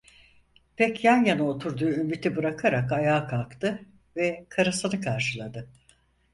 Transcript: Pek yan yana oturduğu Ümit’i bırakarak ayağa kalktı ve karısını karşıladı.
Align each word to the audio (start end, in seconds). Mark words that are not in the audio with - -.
Pek 0.77 1.03
yan 1.03 1.23
yana 1.25 1.43
oturduğu 1.43 1.89
Ümit’i 1.89 2.35
bırakarak 2.35 2.91
ayağa 2.91 3.27
kalktı 3.27 3.81
ve 4.15 4.45
karısını 4.49 5.01
karşıladı. 5.01 5.69